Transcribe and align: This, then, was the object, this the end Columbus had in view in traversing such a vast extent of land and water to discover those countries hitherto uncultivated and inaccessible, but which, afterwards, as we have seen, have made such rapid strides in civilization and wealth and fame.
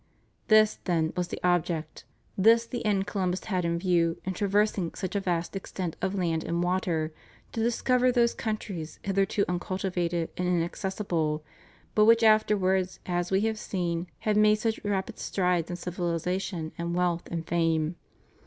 This, 0.47 0.79
then, 0.85 1.13
was 1.15 1.27
the 1.27 1.39
object, 1.43 2.05
this 2.35 2.65
the 2.65 2.83
end 2.83 3.05
Columbus 3.05 3.43
had 3.43 3.63
in 3.63 3.77
view 3.77 4.19
in 4.25 4.33
traversing 4.33 4.95
such 4.95 5.15
a 5.15 5.19
vast 5.19 5.55
extent 5.55 5.95
of 6.01 6.15
land 6.15 6.43
and 6.43 6.63
water 6.63 7.13
to 7.51 7.61
discover 7.61 8.11
those 8.11 8.33
countries 8.33 8.97
hitherto 9.03 9.45
uncultivated 9.47 10.31
and 10.37 10.47
inaccessible, 10.47 11.43
but 11.93 12.05
which, 12.05 12.23
afterwards, 12.23 12.99
as 13.05 13.29
we 13.29 13.41
have 13.41 13.59
seen, 13.59 14.07
have 14.21 14.35
made 14.37 14.55
such 14.55 14.83
rapid 14.83 15.19
strides 15.19 15.69
in 15.69 15.75
civilization 15.75 16.71
and 16.79 16.95
wealth 16.95 17.27
and 17.29 17.45
fame. 17.47 17.95